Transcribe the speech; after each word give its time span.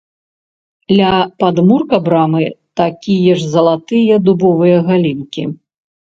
Ля 0.99 1.09
падмурка 1.41 1.99
брамы 2.07 2.41
такія 2.81 3.33
ж 3.41 3.49
залатыя 3.55 4.17
дубовыя 4.29 4.79
галінкі. 4.89 5.43